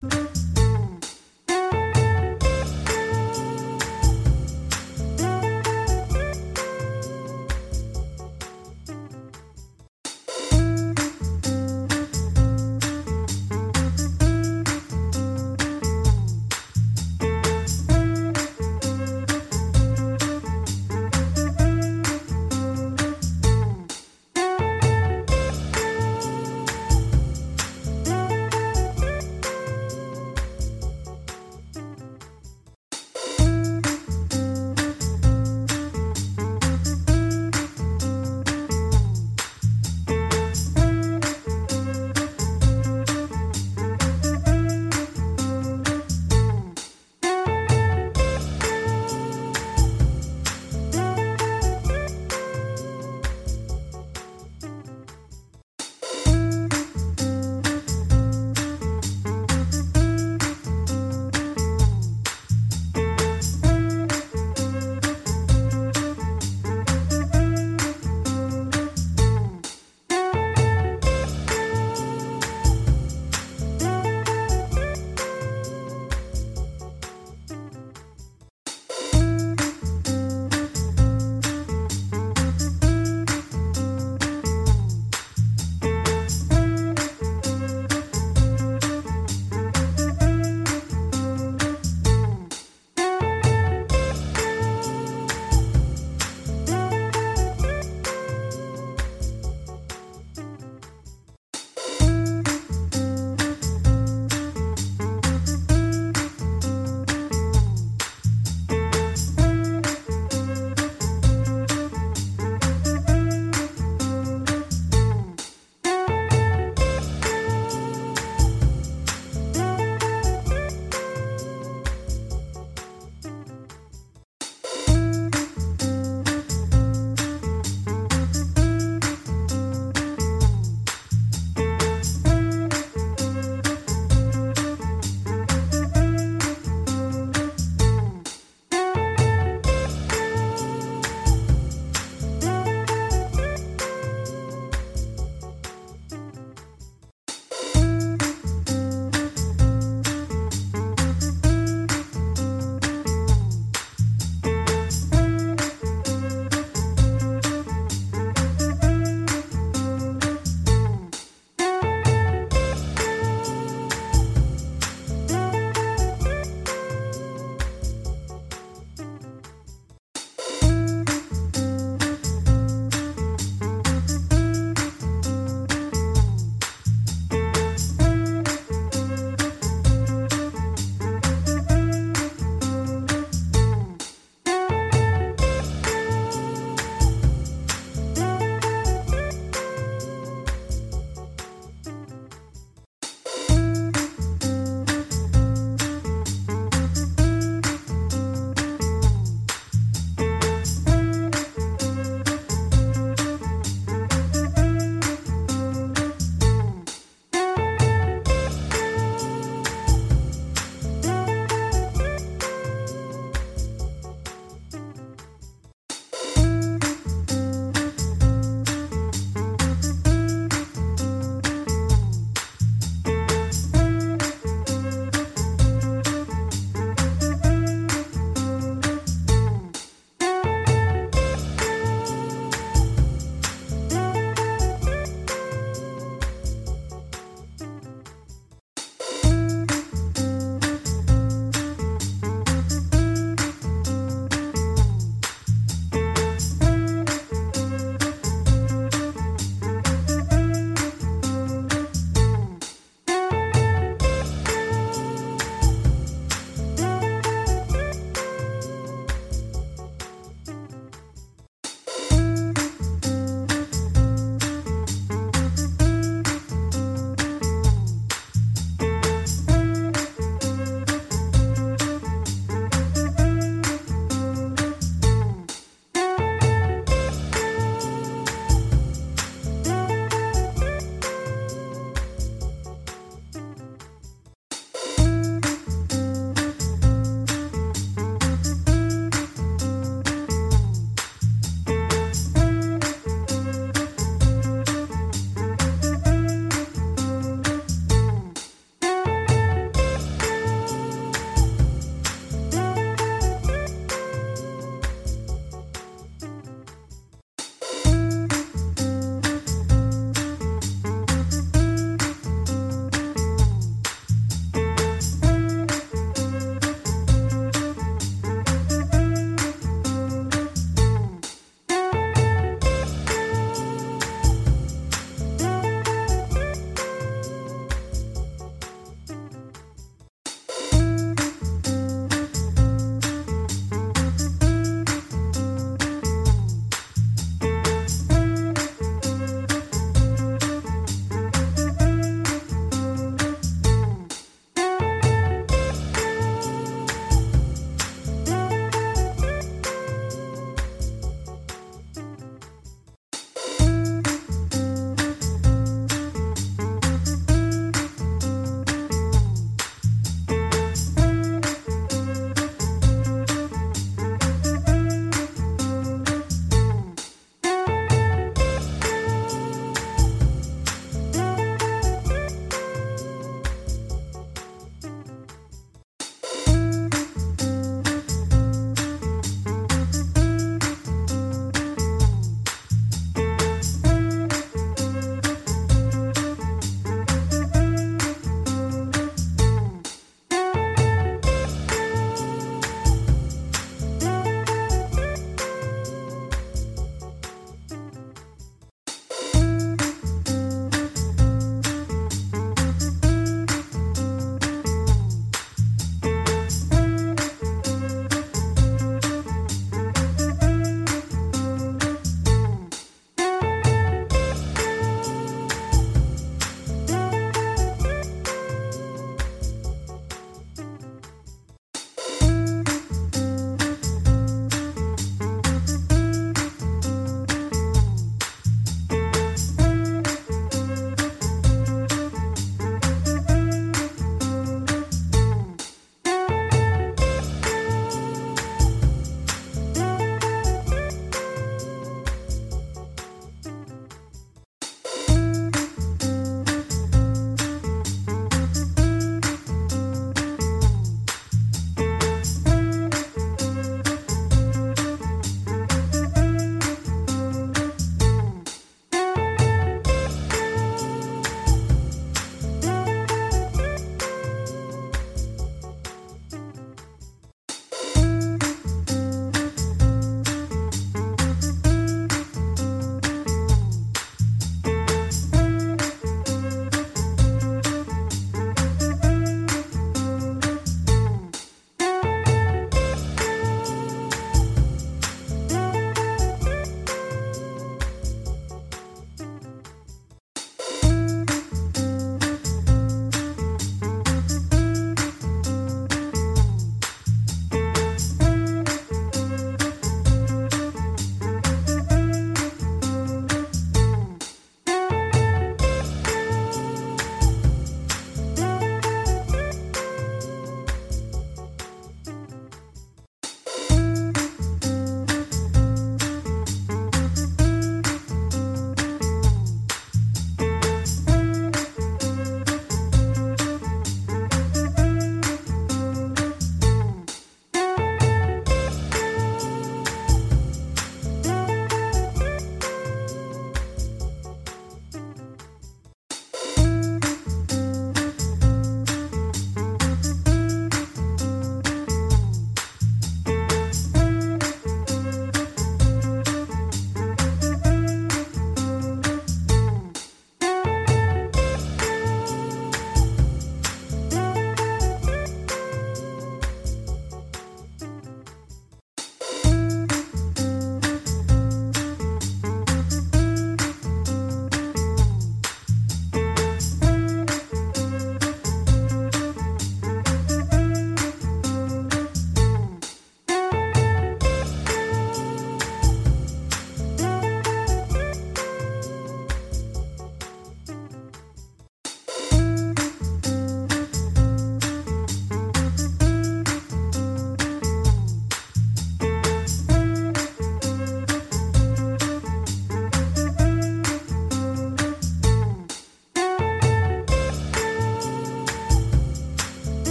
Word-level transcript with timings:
Thank 0.00 0.36
you. 0.36 0.47